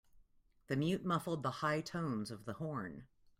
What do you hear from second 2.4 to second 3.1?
the horn.